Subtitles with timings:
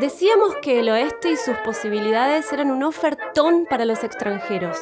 [0.00, 4.78] Decíamos que el oeste y sus posibilidades eran un ofertón para los extranjeros.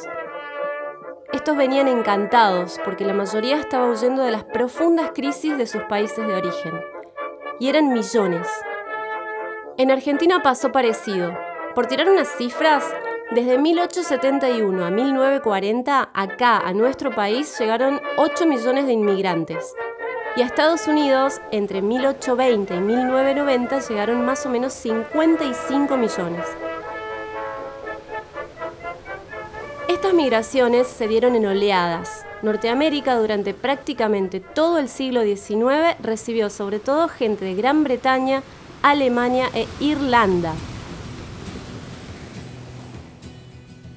[1.32, 6.26] Estos venían encantados porque la mayoría estaba huyendo de las profundas crisis de sus países
[6.26, 6.78] de origen.
[7.58, 8.46] Y eran millones.
[9.78, 11.34] En Argentina pasó parecido.
[11.74, 12.84] Por tirar unas cifras,
[13.30, 19.74] desde 1871 a 1940, acá a nuestro país llegaron 8 millones de inmigrantes.
[20.36, 26.44] Y a Estados Unidos, entre 1820 y 1990, llegaron más o menos 55 millones.
[29.88, 32.26] Estas migraciones se dieron en oleadas.
[32.42, 38.42] Norteamérica durante prácticamente todo el siglo XIX recibió sobre todo gente de Gran Bretaña,
[38.82, 40.52] Alemania e Irlanda,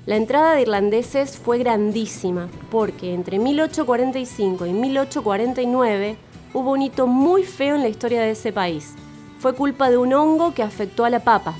[0.09, 6.17] La entrada de irlandeses fue grandísima porque entre 1845 y 1849
[6.53, 8.95] hubo un hito muy feo en la historia de ese país.
[9.39, 11.55] Fue culpa de un hongo que afectó a la papa.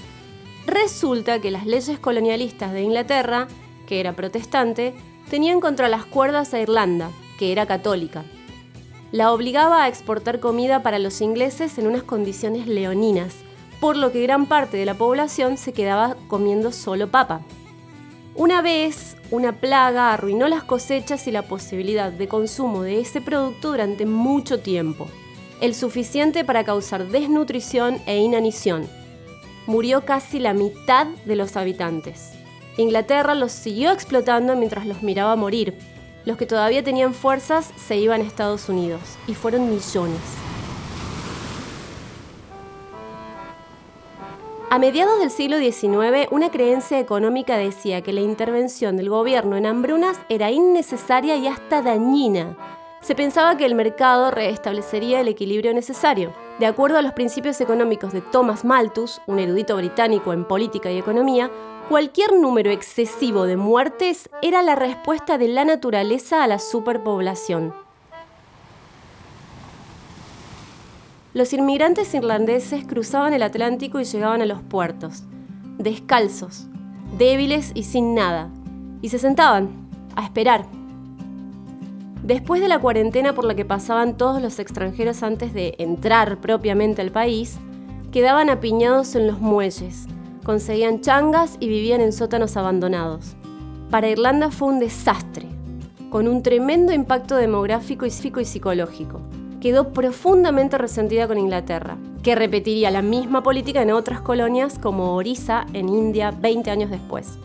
[0.66, 3.47] Resulta que las leyes colonialistas de Inglaterra,
[3.88, 4.94] que era protestante,
[5.30, 8.23] tenían contra las cuerdas a Irlanda, que era católica.
[9.11, 13.35] La obligaba a exportar comida para los ingleses en unas condiciones leoninas,
[13.80, 17.41] por lo que gran parte de la población se quedaba comiendo solo papa.
[18.35, 23.72] Una vez, una plaga arruinó las cosechas y la posibilidad de consumo de ese producto
[23.72, 25.08] durante mucho tiempo,
[25.61, 28.88] el suficiente para causar desnutrición e inanición.
[29.66, 32.31] Murió casi la mitad de los habitantes.
[32.77, 35.77] Inglaterra los siguió explotando mientras los miraba morir.
[36.23, 40.48] Los que todavía tenían fuerzas se iban a Estados Unidos, y fueron millones.
[44.72, 49.66] A mediados del siglo XIX, una creencia económica decía que la intervención del gobierno en
[49.66, 52.56] hambrunas era innecesaria y hasta dañina.
[53.02, 56.36] Se pensaba que el mercado reestablecería el equilibrio necesario.
[56.59, 61.00] De acuerdo a los principios económicos de Thomas Malthus, un erudito británico en política y
[61.00, 61.50] economía,
[61.90, 67.74] cualquier número excesivo de muertes era la respuesta de la naturaleza a la superpoblación.
[71.31, 75.25] Los inmigrantes irlandeses cruzaban el Atlántico y llegaban a los puertos,
[75.78, 76.66] descalzos,
[77.19, 78.50] débiles y sin nada,
[79.03, 79.69] y se sentaban
[80.16, 80.66] a esperar.
[82.23, 87.03] Después de la cuarentena por la que pasaban todos los extranjeros antes de entrar propiamente
[87.03, 87.59] al país,
[88.11, 90.07] quedaban apiñados en los muelles,
[90.44, 93.35] conseguían changas y vivían en sótanos abandonados.
[93.91, 95.46] Para Irlanda fue un desastre,
[96.09, 99.22] con un tremendo impacto demográfico y psicológico
[99.62, 105.66] quedó profundamente resentida con Inglaterra, que repetiría la misma política en otras colonias como Orissa
[105.74, 107.38] en India 20 años después.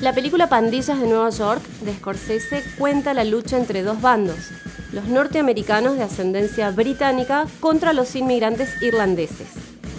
[0.00, 4.50] La película Pandillas de Nueva York de Scorsese cuenta la lucha entre dos bandos,
[4.92, 9.48] los norteamericanos de ascendencia británica contra los inmigrantes irlandeses.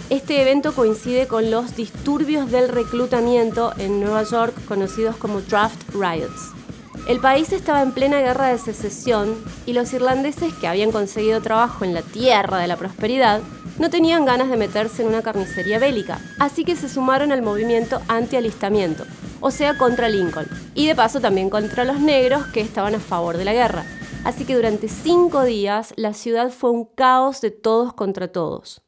[0.08, 6.59] Este evento coincide con los disturbios del reclutamiento en Nueva York conocidos como draft riots.
[7.10, 9.34] El país estaba en plena guerra de secesión
[9.66, 13.40] y los irlandeses que habían conseguido trabajo en la tierra de la prosperidad
[13.80, 18.00] no tenían ganas de meterse en una carnicería bélica, así que se sumaron al movimiento
[18.06, 19.06] anti-alistamiento,
[19.40, 23.36] o sea, contra Lincoln, y de paso también contra los negros que estaban a favor
[23.36, 23.84] de la guerra.
[24.22, 28.82] Así que durante cinco días la ciudad fue un caos de todos contra todos.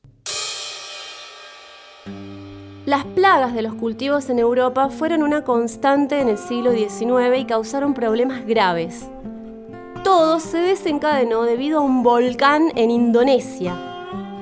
[2.93, 7.47] Las plagas de los cultivos en Europa fueron una constante en el siglo XIX y
[7.47, 9.09] causaron problemas graves.
[10.05, 13.75] Todo se desencadenó debido a un volcán en Indonesia.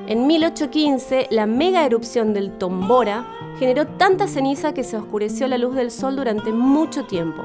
[0.09, 3.25] En 1815, la mega erupción del Tombora
[3.61, 7.45] generó tanta ceniza que se oscureció la luz del sol durante mucho tiempo.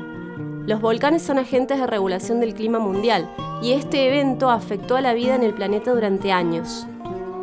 [0.66, 3.30] Los volcanes son agentes de regulación del clima mundial
[3.62, 6.88] y este evento afectó a la vida en el planeta durante años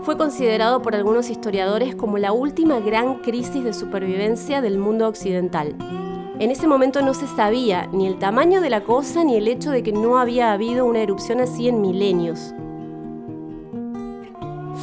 [0.02, 5.76] fue considerado por algunos historiadores como la última gran crisis de supervivencia del mundo occidental.
[6.40, 9.70] En ese momento no se sabía ni el tamaño de la cosa ni el hecho
[9.70, 12.52] de que no había habido una erupción así en milenios.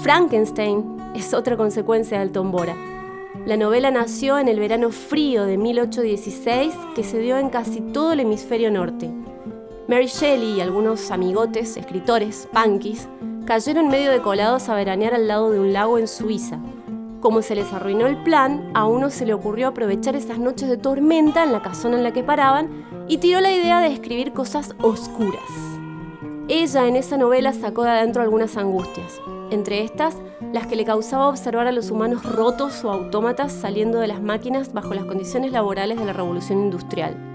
[0.03, 2.75] Frankenstein es otra consecuencia del Tombora.
[3.45, 8.13] La novela nació en el verano frío de 1816 que se dio en casi todo
[8.13, 9.11] el hemisferio norte.
[9.89, 13.09] Mary Shelley y algunos amigotes, escritores, punkis,
[13.49, 16.59] cayeron medio de colados a veranear al lado de un lago en Suiza.
[17.19, 20.77] Como se les arruinó el plan, a uno se le ocurrió aprovechar esas noches de
[20.77, 24.75] tormenta en la casona en la que paraban y tiró la idea de escribir cosas
[24.83, 25.41] oscuras.
[26.47, 29.19] Ella en esa novela sacó de adentro algunas angustias,
[29.49, 30.15] entre estas
[30.53, 34.73] las que le causaba observar a los humanos rotos o autómatas saliendo de las máquinas
[34.73, 37.28] bajo las condiciones laborales de la revolución industrial.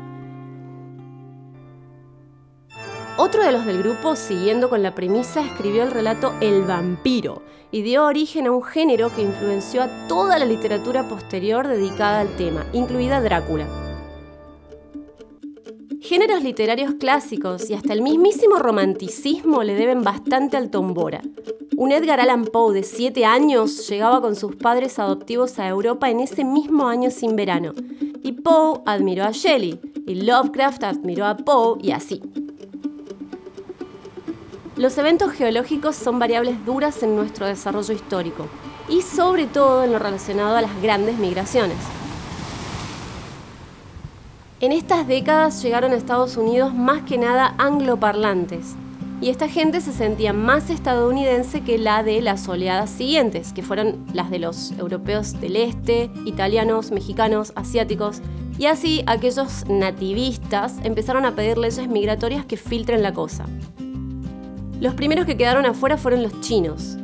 [3.16, 7.82] Otro de los del grupo, siguiendo con la premisa, escribió el relato El vampiro y
[7.82, 12.66] dio origen a un género que influenció a toda la literatura posterior dedicada al tema,
[12.72, 13.69] incluida Drácula.
[16.00, 21.22] Géneros literarios clásicos y hasta el mismísimo romanticismo le deben bastante al Tombora.
[21.76, 26.19] Un Edgar Allan Poe de 7 años llegaba con sus padres adoptivos a Europa en
[26.19, 27.75] ese mismo año sin verano.
[28.25, 32.20] Y Poe admiró a Shelley, y Lovecraft admiró a Poe, y así.
[34.76, 38.49] Los eventos geológicos son variables duras en nuestro desarrollo histórico
[38.88, 41.76] y sobre todo en lo relacionado a las grandes migraciones.
[44.59, 48.75] En estas décadas llegaron a Estados Unidos más que nada angloparlantes
[49.21, 54.05] y esta gente se sentía más estadounidense que la de las oleadas siguientes, que fueron
[54.12, 58.23] las de los europeos del este, italianos, mexicanos, asiáticos,
[58.59, 63.47] y así aquellos nativistas empezaron a pedir leyes migratorias que filtren la cosa.
[64.84, 66.98] Los primeros que quedaron afuera fueron los chinos.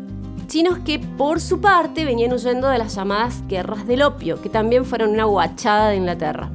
[0.48, 4.84] Chinos que por su parte venían huyendo de las llamadas guerras del opio, que también
[4.84, 6.50] fueron una guachada de Inglaterra.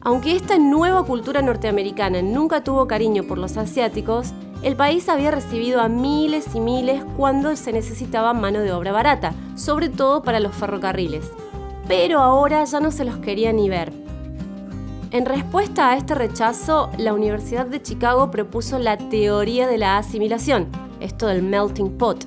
[0.00, 4.32] Aunque esta nueva cultura norteamericana nunca tuvo cariño por los asiáticos,
[4.62, 9.34] el país había recibido a miles y miles cuando se necesitaba mano de obra barata,
[9.56, 11.32] sobre todo para los ferrocarriles.
[11.88, 14.07] Pero ahora ya no se los quería ni ver.
[15.10, 20.66] En respuesta a este rechazo, la Universidad de Chicago propuso la teoría de la asimilación,
[21.00, 22.26] esto del melting pot.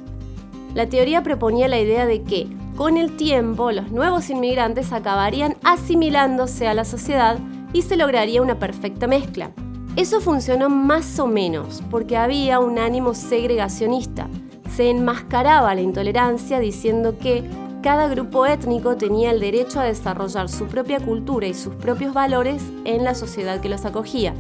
[0.74, 6.68] La teoría proponía la idea de que, con el tiempo, los nuevos inmigrantes acabarían asimilándose
[6.68, 7.38] a la sociedad
[7.72, 9.52] y se lograría una perfecta mezcla.
[9.96, 14.28] Eso funcionó más o menos porque había un ánimo segregacionista.
[14.76, 17.44] Se enmascaraba la intolerancia diciendo que
[17.82, 22.62] cada grupo étnico tenía el derecho a desarrollar su propia cultura y sus propios valores
[22.86, 24.36] en la sociedad que los acogía.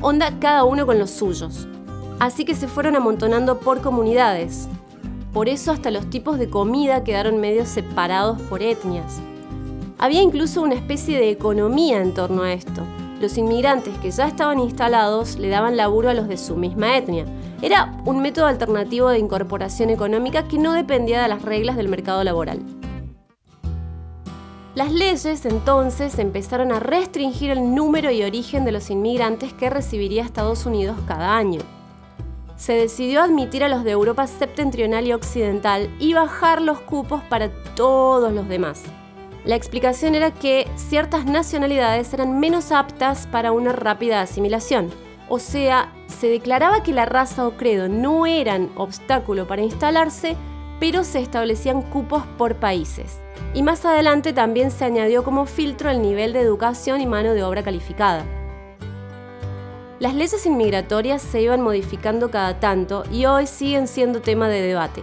[0.00, 1.68] Onda cada uno con los suyos.
[2.18, 4.68] Así que se fueron amontonando por comunidades.
[5.34, 9.20] Por eso hasta los tipos de comida quedaron medio separados por etnias.
[9.98, 12.82] Había incluso una especie de economía en torno a esto.
[13.20, 17.26] Los inmigrantes que ya estaban instalados le daban laburo a los de su misma etnia.
[17.60, 22.22] Era un método alternativo de incorporación económica que no dependía de las reglas del mercado
[22.24, 22.75] laboral.
[24.76, 30.22] Las leyes entonces empezaron a restringir el número y origen de los inmigrantes que recibiría
[30.22, 31.62] Estados Unidos cada año.
[32.56, 37.48] Se decidió admitir a los de Europa septentrional y occidental y bajar los cupos para
[37.74, 38.82] todos los demás.
[39.46, 44.90] La explicación era que ciertas nacionalidades eran menos aptas para una rápida asimilación.
[45.30, 50.36] O sea, se declaraba que la raza o credo no eran obstáculo para instalarse,
[50.80, 53.20] pero se establecían cupos por países
[53.54, 57.42] y más adelante también se añadió como filtro el nivel de educación y mano de
[57.42, 58.24] obra calificada.
[59.98, 65.02] Las leyes inmigratorias se iban modificando cada tanto y hoy siguen siendo tema de debate.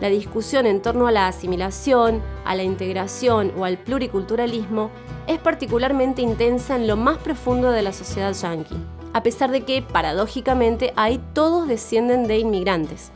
[0.00, 4.90] La discusión en torno a la asimilación, a la integración o al pluriculturalismo
[5.26, 8.76] es particularmente intensa en lo más profundo de la sociedad yanqui,
[9.12, 13.12] a pesar de que, paradójicamente, ahí todos descienden de inmigrantes.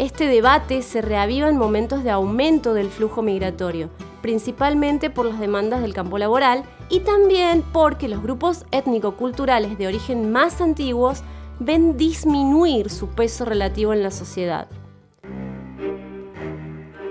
[0.00, 3.90] Este debate se reaviva en momentos de aumento del flujo migratorio,
[4.22, 10.32] principalmente por las demandas del campo laboral y también porque los grupos étnico-culturales de origen
[10.32, 11.22] más antiguos
[11.58, 14.68] ven disminuir su peso relativo en la sociedad.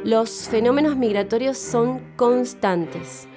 [0.03, 3.27] Los fenómenos migratorios son constantes.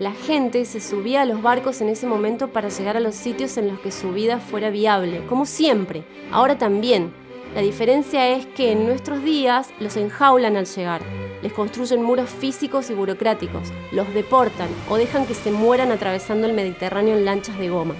[0.00, 3.56] La gente se subía a los barcos en ese momento para llegar a los sitios
[3.56, 7.12] en los que su vida fuera viable, como siempre, ahora también
[7.54, 11.00] la diferencia es que en nuestros días los enjaulan al llegar,
[11.42, 16.52] les construyen muros físicos y burocráticos, los deportan o dejan que se mueran atravesando el
[16.52, 17.94] Mediterráneo en lanchas de goma.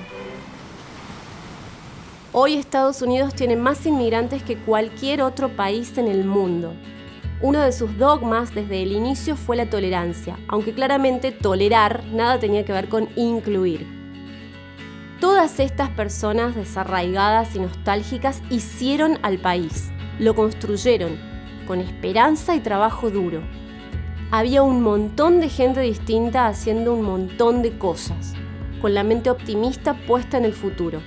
[2.32, 6.74] Hoy Estados Unidos tiene más inmigrantes que cualquier otro país en el mundo.
[7.40, 12.64] Uno de sus dogmas desde el inicio fue la tolerancia, aunque claramente tolerar nada tenía
[12.64, 13.95] que ver con incluir.
[15.20, 21.16] Todas estas personas desarraigadas y nostálgicas hicieron al país, lo construyeron,
[21.66, 23.40] con esperanza y trabajo duro.
[24.30, 28.34] Había un montón de gente distinta haciendo un montón de cosas,
[28.82, 31.00] con la mente optimista puesta en el futuro.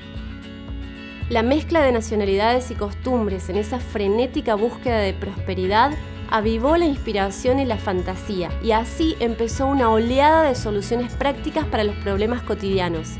[1.30, 5.92] La mezcla de nacionalidades y costumbres en esa frenética búsqueda de prosperidad
[6.32, 11.84] avivó la inspiración y la fantasía, y así empezó una oleada de soluciones prácticas para
[11.84, 13.20] los problemas cotidianos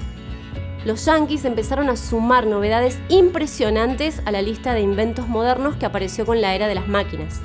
[0.86, 6.26] los yankees empezaron a sumar novedades impresionantes a la lista de inventos modernos que apareció
[6.26, 7.42] con la era de las máquinas.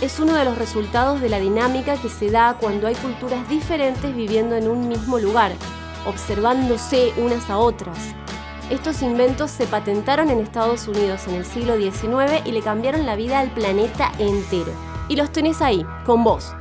[0.00, 4.14] es uno de los resultados de la dinámica que se da cuando hay culturas diferentes
[4.14, 5.52] viviendo en un mismo lugar,
[6.06, 7.98] observándose unas a otras.
[8.70, 13.16] Estos inventos se patentaron en Estados Unidos en el siglo XIX y le cambiaron la
[13.16, 14.72] vida al planeta entero.
[15.08, 16.54] Y los tenés ahí, con vos.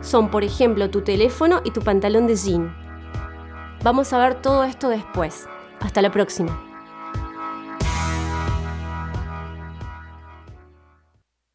[0.00, 2.74] Son, por ejemplo, tu teléfono y tu pantalón de jean.
[3.84, 5.46] Vamos a ver todo esto después.
[5.80, 6.73] Hasta la próxima.